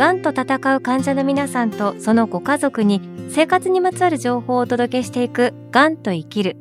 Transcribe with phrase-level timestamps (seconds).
[0.00, 6.56] がんと闘う患者の皆さんとそのご家族に生活にまつわる情報をお届けしていくがんと生きる。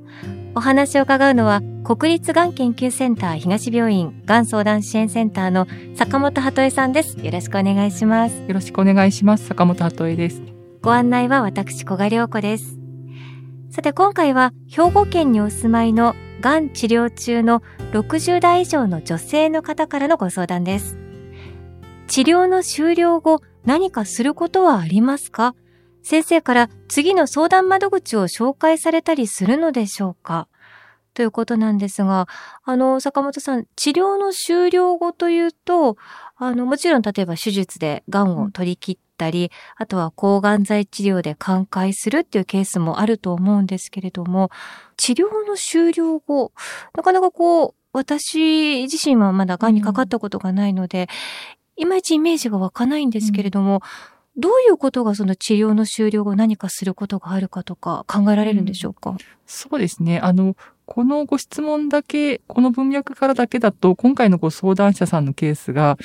[0.55, 7.17] お話を伺うのは国立がん研究センター東病院がん相談支援センターの坂本鳩恵さんです。
[7.17, 8.35] よろしくお願いします。
[8.41, 9.45] よろしくお願いします。
[9.45, 10.41] 坂本鳩恵です。
[10.81, 12.77] ご案内は私小賀良子です。
[13.69, 20.97] さて今回は兵庫県にお住まいのがん治療中の60代以上の女性の方からのご相談です。
[22.09, 25.53] 治療の終了後何かすることはありますか？
[26.01, 30.47] 先生から次の相談窓口を紹介されたりするのでしょうか？
[31.13, 32.27] ということなんですが、
[32.63, 35.97] あの、坂本さん、治療の終了後というと、
[36.35, 44.49] あの、もちろん例えば手術で癌を取り切ったり、あとは抗がん剤治療で寛解するっていうケースもあると思うんですけれども、
[44.97, 46.53] 治療の終了後、
[46.95, 51.07] なかなかこう、私自身はまだ癌にかかったことがないので、
[51.79, 53.81] いまいちイメージが湧かないんですけれども、
[54.35, 60.19] うん、どういうことがその治療の終了後何かすることがあるかとか考えられるんでしょうか、うん、そうですね。
[60.19, 65.97] あの、このご質問だけ、この文脈からだけだと、今回のご相談者さんのケースが、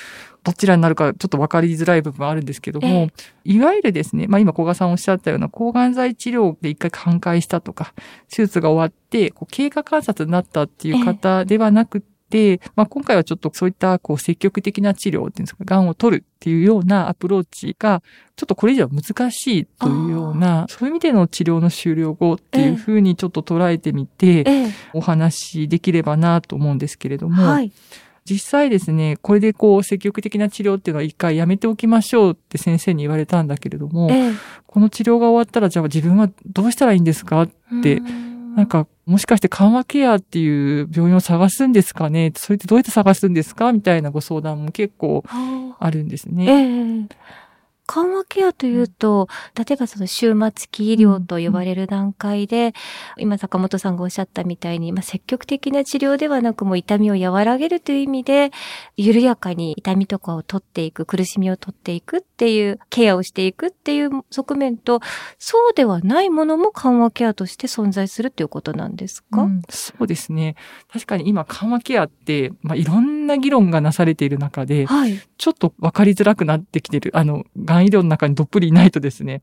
[0.43, 3.09] どちらになるかちょっと分かりづらい部分はあるんですけども、え
[3.45, 7.95] いわゆるですね、まあ今小賀さんおっしゃったような抗がん剤治療で一回寛解したとか、
[8.29, 18.03] 手術が終わって、こう経過観察になったっていう方ではなくて、で、まあ、今回はちょっとそういったこう積極的な治療っていうんですか、癌を取るっていうようなアプローチが、
[18.37, 24.45] ちょっとこれ以上難しいというような、そういう意味での治療の終了後っていうふうにちょっと捉えてみて、
[24.93, 27.73] お話できればなと思うんですけれども、はい。
[28.25, 34.33] 実際ですね、これでこう積極的な治療っていうのは一回やめておきましょうって先生に言われたんだけれども、ええ、
[34.67, 37.49] この治療が終わったらじゃあ自分はどうしたらいいんですかっ
[37.83, 38.01] て、
[38.57, 42.33] なんかもしかして緩和ケアっていう病院を探すんですかね？
[42.37, 43.73] それってどうやって探すんですか？
[43.73, 45.25] みたいなご相談も結構
[45.79, 46.45] あるんですね。
[46.45, 47.09] えー
[47.87, 52.73] 緩和ケアというと、例えばその終末期医療と呼ばれる段階で、
[53.19, 58.53] 今坂本さんがおっしゃったみたいに、まあ、積極的な治療ではなくも痛みを和らげるという意味で、
[58.97, 65.01] 緩やかに痛みとかを取っていく、苦しみを取っていくっていう、ケアをしていくっていう側面と、
[65.39, 70.57] そうではないものも緩和ケアとして存在するということなんですか、うん、そうですね。
[70.93, 77.11] 確かに今緩和ケアって、まあ、いろんな議論がなされている中で、はい、ちょっとわかりづらくなってきてる。
[77.15, 79.43] あの、がん医療の中にどっぷりいないとですね、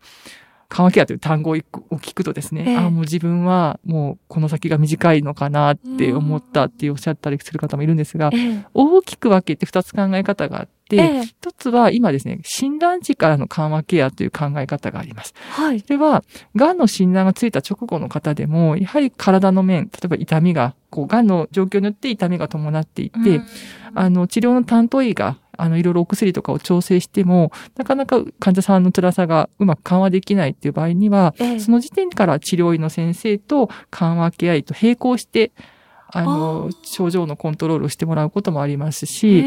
[0.71, 15.33] 緩和ケアという単語を聞くとですね、えー、ああ、もう自分はもうこの先が短いのかなって思ったっておっしゃったりする方もいるんですが、えー、大きく分けて二つ考え方があって、一、えー、つは今ですね、診断時からの緩和ケアという考え方があります。
[15.51, 15.79] はい。
[15.79, 16.23] それは、
[16.55, 23.41] 癌の診断がついた直後の方でも、やはり体の面、例えば痛みが、こう、癌の状況によって痛みが伴っていて、
[23.93, 35.51] あの、治療の担当医があの、いろいろお薬とかを調整しても、なかなか患者さんの辛さがうまく緩和できないっていう場合には、ええ、その時点から治療医の先生と緩和ケア医と並行して、
[36.13, 39.45] あの、症状のコントロールをしてもらうこともありますし、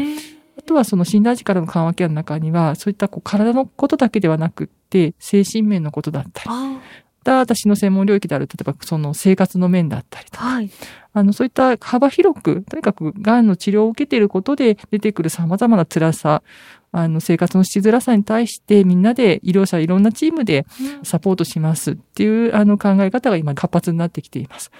[0.57, 6.49] あとはその診断時からの緩和ケアの中には、そういったこう体のことだけではなくって、精神面のことだったり、
[7.25, 10.69] 私の専門領域である、例えばその生活の面だったりとか、はい、
[11.13, 16.43] あの、そういった幅広く、とにかく癌の治療を受けていることで出てくる様々な辛さ、
[16.91, 20.65] あの、生活のしづらさに対してみんなで医療者いろんなチームで
[21.03, 24.71] サポートしますっていう、あの考え方が今活発になってきています。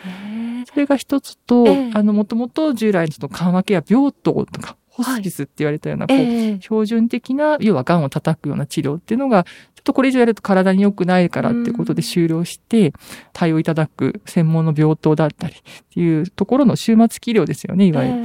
[0.71, 6.17] それが一つと、あの、もともと従来のその緩和ケア病棟とか、ホスピスって言われたような、こう、
[6.61, 9.51] 標準的な、要は癌を叩くような治療っていうのが、ちょ
[9.81, 12.93] っとこれ以上やると体に良くないからっていうことで終了して、
[13.33, 18.17] 対応いただく専門の病棟だったりっていうところの終末期医療ですよね、いわゆる。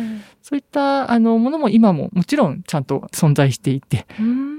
[0.42, 4.06] そういった、あの、ものも今ももちろんちゃんと存在していて、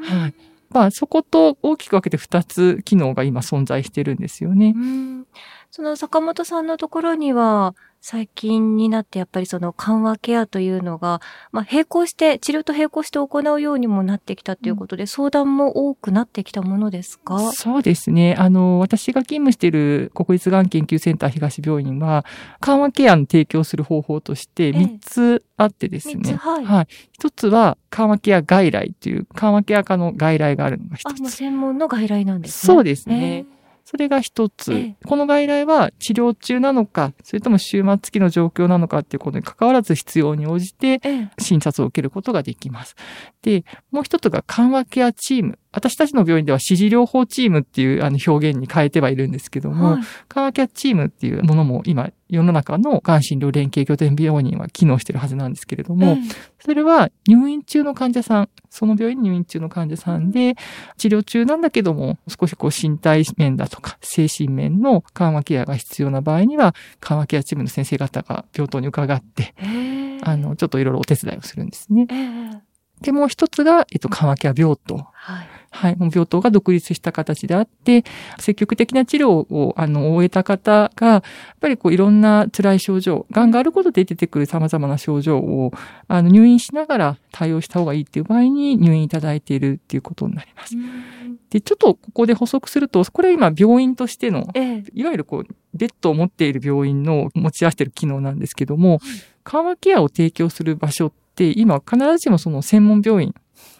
[0.03, 0.33] はい。
[0.69, 4.73] まあ、そこと大きく分けて二つ機能が今存在してるんですよね。
[5.71, 11.21] その坂本さんのところには、最近になってやっぱりその緩和ケアというのが、
[11.51, 17.39] まあ、並行して、治療と並行して行うようにもなってきたということで、うん、相談も多くなってきたものですか？
[17.53, 18.35] そうですね。
[18.37, 22.25] あの、私が勤務している国立がん研究センター東病院は、
[22.59, 26.21] 緩和ケアの提供する方法として3つあってですね。
[26.25, 26.65] ええ、はい。
[26.65, 26.87] はい。
[27.13, 31.19] 一つは緩和ケア外来という緩和ケア科の外来があるのが一つ。
[31.19, 32.73] あ、もう専門の外来なんですね。
[32.73, 33.45] そうですね。
[33.47, 41.01] えーそれが一つ、ええ、この外来は治療中なのか、それとも終末期の状況なのかっていうことに関わらず必要に応じて
[41.39, 42.95] 診察を受けることができます。
[43.41, 56.17] で、もう一つが緩和ケアチーム私たちの病院では指示療法チームっていうあの表現に変えてはいるんですけども、はい、カーキャチームっていうものも今世の中のがん診療連携拠点病院は機能してるはずなんですけれども、
[56.59, 60.55] それは入院中の患者さん、その病院に入院中の患者さんで、
[60.97, 69.53] 治療中なんだけども、少しこう身体面だとか精神面の緩和ケアが必要な場合には、緩和ケアチームの先生方が病棟に伺って、
[70.23, 72.07] あの、ちょっといろいろお手伝いをするんですね。
[73.01, 75.05] で、もう一つが、えっと、緩和ケア病棟。
[75.13, 78.03] はいはい、病棟が独立した形であって、
[78.39, 81.23] 積極的な治療を、あの、終えた方が、やっ
[81.61, 85.71] ぱりこう、いろんな辛い症状、癌があることで出てくる様々な症状を、
[86.09, 90.75] あの、入院しながら対応した方がいいっていう場合に入院いただいているっていうことになります。
[91.51, 98.99] で、ちょっとここで補足すると、これ今病院としての、ええ、いわゆるこう、ベッドを持っている病院の持ち合わせている機能なんですけども、
[99.43, 103.33] 緩和ケアを提供する場所って、今必ずしもその専門病院、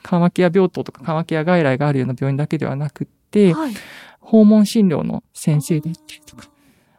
[0.04, 3.74] 緩和ケア病棟とか緩和ケア外来があるような病院だけではなくって、はい、
[4.20, 6.52] 訪問診療の先生であったりとか、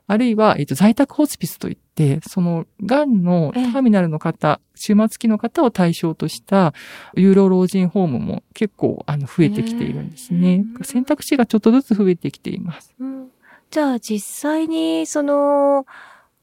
[0.07, 6.75] あるいは、えっと、在宅ホスピスといって、その、癌のターミナルの方、終末期の方を対象とした
[7.15, 10.65] 有料老人ホームも結構、あの、増えてきているんですね。
[10.83, 12.93] 選択肢がちょっとずつ増えてきています。
[12.99, 13.29] うん、
[13.71, 15.87] じゃあ、実際に、その、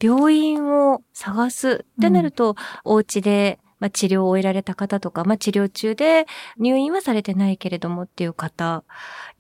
[0.02, 2.56] 病院を探すってなると、うん、
[2.86, 6.26] お家でまあ、治療を終えられた方とか、まあ、治療中で
[6.58, 8.84] 入院はされてないけれどもっていう方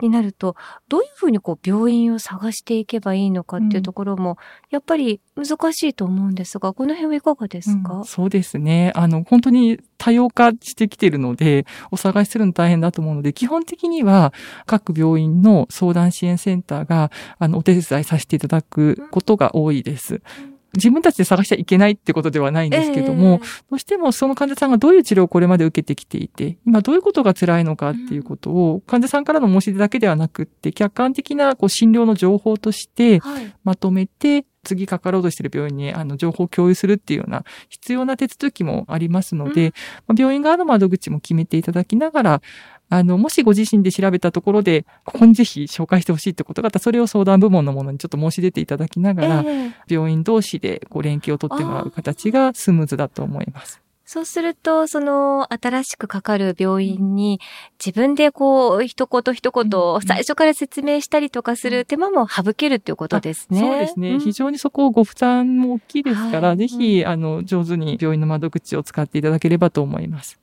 [0.02, 0.56] になると、
[0.88, 4.38] どういうふうにこう病院を探していけばいいのかっていうところも、
[4.70, 8.92] やっぱり難しいと思うんですが、この辺はいかがですか、うん、そうですね。
[8.96, 14.34] あの、本当に多様化してきているので、お探しするの大変だと思うので、基本的には
[14.66, 20.22] 各病院の相談支援センターが、あの、お手伝いさせていただくことが多いです。
[20.44, 33.22] うん自分たちで探しちゃいけないってことではないんですけども、えー、どうしてもその患者さんがどういう治療をこれまで受けてきていて、今どういうことが辛いのかっていうことを、患者さんからの申し出だけではなくって、客観的なこう診療の情報として
[33.64, 39.74] まとめて、次かかろうとしている病院にあの情報を共有するっていうような必要な手続きもありますので、
[40.08, 42.42] うん、病院側の窓口も決めていただきながら、
[42.90, 53.82] あの、もしご自身で調べたところで、ここにぜひ紹介してほしいってことがあったら、それを相談部門のものにちょっと申し出ていただきながら、えー、病院同士でこう連携を取ってもらう形がスムーズだと思います。
[54.12, 57.40] そうすると、その、新しくかかる病院に、
[57.78, 63.60] 自分でこう、一言一言、最初から説明したりとかする手間も省けるっていうことですね。
[63.60, 64.14] そうですね。
[64.14, 70.40] うん、非常にそこご負担も大きいですから、はい、ぜひ、あの、上手に病院の窓口を使っていただければと思います。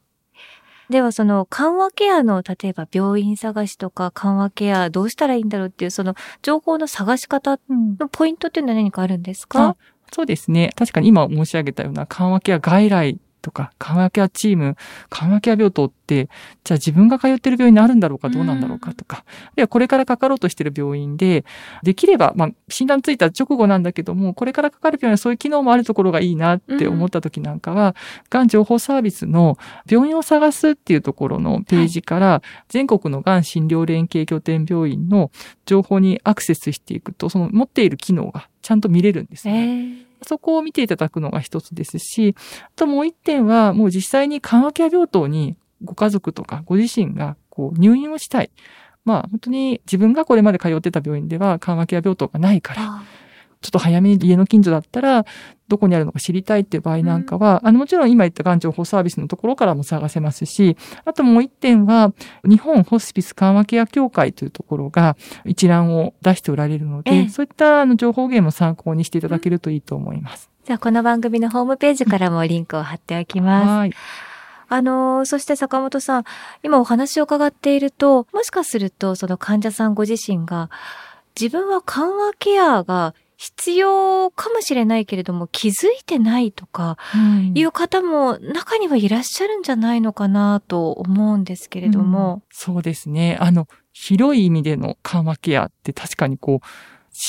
[0.90, 9.76] ではその緩和ケアの例えば病院探しとか緩和ケアどうしたらいいんだろうっていうその情報の探し方のポイントっていうのは何かあるんですか、
[10.12, 10.72] そうですね。
[10.76, 14.76] 確かに今申し上げたような緩和ケア外来とか、緩和ケアチーム、
[15.08, 16.28] 緩和ケア病棟って、
[16.64, 21.44] じゃあ自分が通ってる病院にあるんだろうかどうなんだろうかとか、ではこれからかかろうとしてる病院で、
[21.84, 27.94] できれば、まあ、診断ついた直後なんだけども、これからかかる病院はそういう機能もあるところがいいなって思った時なんかは、
[28.30, 29.58] が、ん情報サービスの
[29.88, 35.30] 病院を探すっていうところのページから、全国のがん診療連携拠点病院の
[35.66, 40.06] 情報にアクセスしていくと、その持っている機能がちゃんと見れるんですね。
[40.26, 48.50] そこを見ていただくのが一つですし、あともう一点は、もう実際に緩和ケア病棟にご家族とかご自身がこう入院をしたい。
[49.04, 53.02] まあ本当に自分がこれまで通ってた病院では緩和ケア病棟がないから、
[53.66, 55.24] ちょっと早めに家の近所だったら、
[55.66, 62.12] どこにあるのか知りたいっていう場合なんかは、うん、あの、もちろん今言ったがん情報サービスのところからも探せますし、あともう一点は、
[62.44, 70.48] 日本ホスピス緩和ケア協会というところが一覧を出しておられるので、ええ、そういったあの情報源も参考にしていただけるといいと思います。
[70.64, 73.68] じゃあ、この番組のホームページからもリンクを貼っておきます。
[73.68, 73.92] はい。
[74.68, 76.24] あのそして坂本さん、
[76.62, 80.70] 今お話を伺っていると、もしかすると、その患者さんご自身が、
[81.40, 86.96] 自分は緩和ケアが必要かもしれないけれども気づいてないとか
[87.54, 92.34] いう方も中にはいらっしゃるんじゃないのかなと思うんですけれども。
[92.34, 93.36] うん、そうですね。
[93.40, 96.66] あの、広い意味での緩和ケアって確かにこう、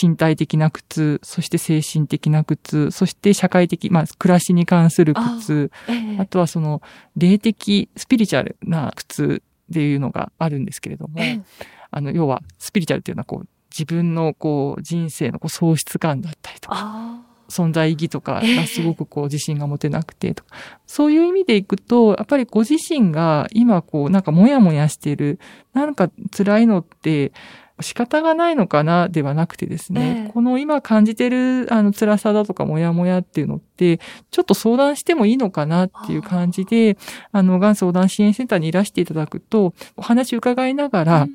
[0.02, 6.82] 身体的な苦痛、そして精神的な苦痛、そして社会的、まあ、暮らしに関する苦痛、あえー、あとはその、
[7.16, 11.44] 霊的、スピリチュアルな苦痛っていうのがあるんですけれども、えー、
[11.90, 25.40] あの、要は、スピリチュアルっていうのはこう、自分のこう人生のこう喪失感だったりとか、存在意義とかがすごくこう自信が持てなくてとか、えー、そういう意味でいくと、やっぱりご自身が今こうなんかモヤモヤしてる、
[25.74, 27.32] なんか辛いのって、
[27.80, 34.00] 仕方がないのかなではなくてですね、えー、この今感じてるあの辛さだとかモヤモヤっていうのって、
[34.32, 36.98] ちょっと相談してもいいのかなっていう感じで、
[37.32, 41.28] あの、がん相談支援センターにいらしていただくと、お話伺いながら、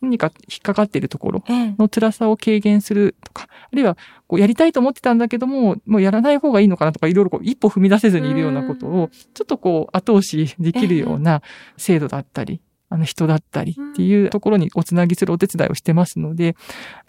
[0.00, 11.42] 何か引っかかっているところの辛さを軽減するとか、あるいはこうやりたいと思ってたんだけども、もうやらない方がいいのかなとか、いろいろこう一歩踏み出せずにいるようなことを、ちょっとこう後押しできるような
[11.76, 16.56] 制度だったり、あの人だったりっていうところにおつなぎするお手伝いをしてますので、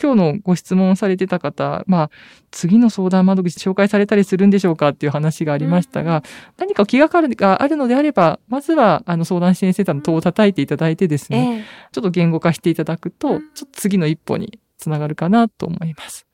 [0.02, 2.10] 今日のご質問されてた方、まあ、
[2.52, 6.24] 次の相談窓口紹介されたりするんでしょうかっていう話がありましたが、
[6.58, 16.28] 何か気がかりがあるのであれば、まずは、あの、相談支援センターの戸を叩いていただいてですね、ちょっと言語化していただくと、ちょっと次の一歩につながるかなと思います。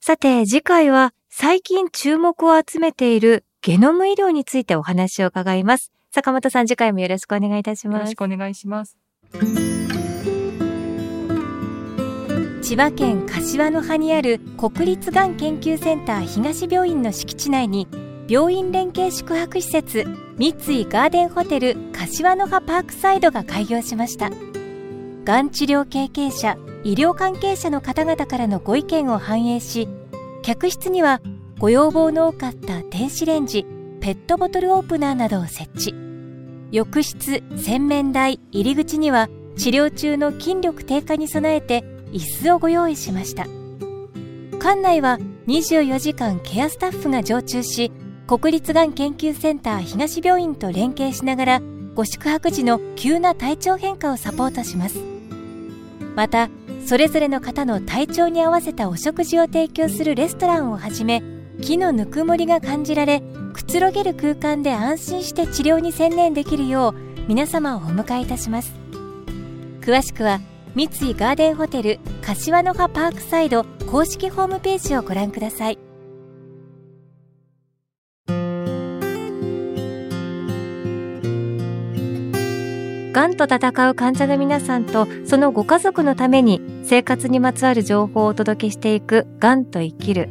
[0.00, 5.95] さて、次回は最近注目を集めているゲノム医療についてお話を伺います。
[6.16, 7.98] 坂本さん、次回もよろしくお願いいたします。
[7.98, 8.96] よろしくお願いします。
[12.62, 17.86] 千葉県柏の葉にある国立がん研究センター東病院の敷地内に
[18.28, 20.04] 病院連携宿泊施設
[20.38, 24.30] 三井ガーデンホテル柏の葉パークサイドが開業しました
[25.24, 29.86] がん治療経験者医療関係者の方々からのご意見を反映し
[30.42, 31.20] 客室には
[31.58, 33.64] ご要望の多かった電子レンジ
[34.00, 36.05] ペットボトルオープナーなどを設置
[36.72, 43.46] 浴室洗面台入り口には治療中の筋力低下に備えて椅子をご用意しました。
[44.58, 47.92] 館内は24時間ケアスタッフが常駐し
[48.26, 51.62] 国立がん研究センター東病院と連携しながら
[51.94, 54.98] ご宿泊時の急な体調変化をサポートします。
[56.16, 56.48] また
[56.84, 61.22] それぞれの方の体調に合わせたお食事を提供するレストランをはじめ
[61.60, 63.22] 木のぬくもりが感じられ
[63.56, 66.94] くつろげる空間で安心して治療に専念できるよう
[67.26, 68.74] 皆様をお迎えいたします。
[69.80, 70.40] 詳しくは
[70.74, 75.78] 三井ガーデンホテル柏の葉パークサイド公式ホームページをご覧ください。
[83.14, 90.28] がんと闘う患者の皆さんとそのご家族のために生活にまつわる情報をお届けしていく「がんと生きる」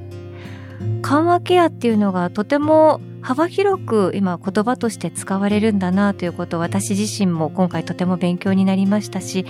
[1.02, 9.48] 緩和ケアっていうのがとても幅広く今言葉として使われるんだなということを私自身も今回とても勉強になりましたし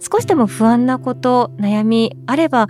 [0.00, 2.66] 少しでも不安なこと悩みあれば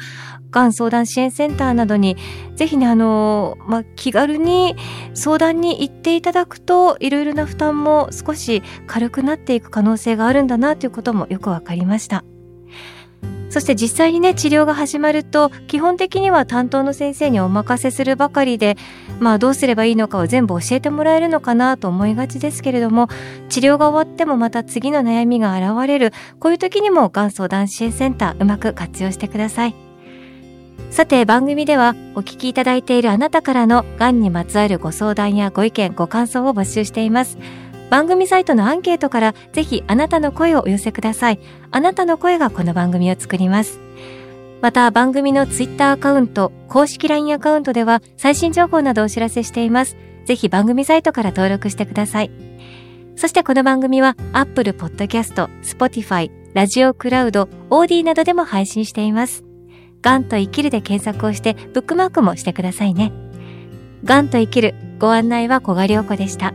[0.51, 2.19] がん相談支援センターなどに
[2.57, 4.77] ぜひねあの、まあ、気軽に
[5.15, 12.23] 相談に行っていただくといろいろな負担も少し軽くなっていく可能性があるんだなということもよくわかりました。
[13.55, 18.77] そして実際にね、治療が始まると、基本的には担当の先生にお任せするばかりで、
[19.21, 23.07] まあどうすればいいのかを全部教えてもらえるのかなと思いがちですけれども、
[23.51, 29.75] 治療が終わってもまた次の悩みが現れる、こういう時にもがん相談支援センターうまく活用してください。
[30.91, 37.39] さて番組ではお聞きいただいているあなたからのがんにまつわるご相談やご意見、ご感想を募集しています。
[37.91, 41.38] 番組サイトのアンケートからぜひあなたの声をお寄せください。
[41.71, 43.81] あなたの声がこの番組を作ります。
[44.61, 49.97] また番組のツイッターアカウント、公式 LINE アカウントでは最新情報などお知らせしています。
[50.25, 52.31] ぜひ番組サイトから登録してください。
[53.17, 59.45] そしてこの番組は Apple Podcast、Spotify、ラジオクラウド、オーディなどでも配信しています。
[60.03, 63.12] ガンと生きるで検索をしてブックマークもしてくださいね。
[64.05, 66.55] ガンと生きるご案内は小賀良子でした。